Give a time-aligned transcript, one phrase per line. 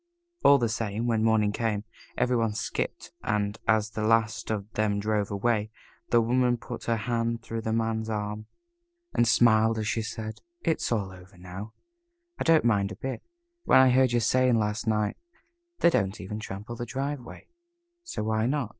[0.43, 1.83] All the same, when morning came,
[2.17, 5.69] every one skipped, and as the last of them drove away,
[6.09, 8.47] the Woman put her hand through the Man's arm,
[9.13, 11.37] and smiled as she said: "It's all over.
[12.39, 13.21] I don't mind a bit.
[13.65, 15.17] When I heard you saying last night,
[15.81, 17.45] 'They don't even trample the driveway,
[18.03, 18.69] so why not?'